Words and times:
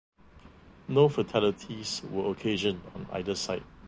No 0.87 1.07
fatalities 1.09 2.01
were 2.09 2.31
occasioned 2.31 2.81
on 2.95 3.05
either 3.11 3.35
side. 3.35 3.61